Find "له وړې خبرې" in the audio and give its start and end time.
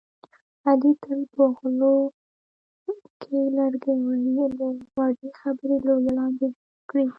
4.57-5.77